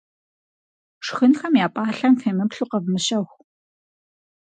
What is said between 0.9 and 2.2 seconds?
Шхынхэм я пӏалъэм